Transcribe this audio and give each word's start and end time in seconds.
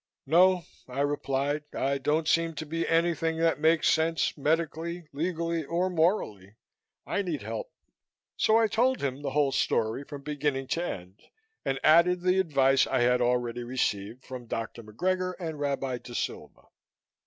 "No," 0.25 0.63
I 0.87 1.01
replied. 1.01 1.65
"I 1.75 1.99
don't 1.99 2.27
seem 2.27 2.55
to 2.55 2.65
be 2.65 2.87
anything 2.87 3.37
that 3.37 3.59
makes 3.59 3.87
sense 3.87 4.35
medically, 4.35 5.03
legally 5.13 5.63
or 5.63 5.91
morally. 5.91 6.55
I 7.05 7.21
need 7.21 7.43
help." 7.43 7.69
So 8.35 8.57
I 8.57 8.65
told 8.65 9.03
him 9.03 9.21
the 9.21 9.29
whole 9.29 9.51
story 9.51 10.03
from 10.03 10.23
beginning 10.23 10.65
to 10.69 10.83
end, 10.83 11.21
and 11.63 11.79
added 11.83 12.21
the 12.21 12.39
advice 12.39 12.87
I 12.87 13.01
had 13.01 13.21
already 13.21 13.63
received 13.63 14.25
from 14.25 14.47
Dr. 14.47 14.81
McGregor 14.81 15.35
and 15.39 15.59
Rabbi 15.59 15.99
Da 15.99 16.15
Silva. 16.15 16.63